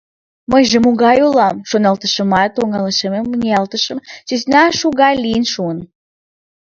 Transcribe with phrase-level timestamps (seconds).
[0.51, 5.79] «Мыйже могай улам?»— шоналтышымат, оҥылашемым ниялтышым: сӧсна шу гай лийын шуын.